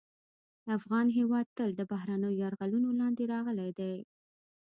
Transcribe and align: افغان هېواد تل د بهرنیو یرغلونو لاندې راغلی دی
افغان 0.77 1.07
هېواد 1.17 1.47
تل 1.57 1.69
د 1.75 1.81
بهرنیو 1.91 2.37
یرغلونو 2.41 2.89
لاندې 2.99 3.23
راغلی 3.33 3.69
دی 3.79 3.93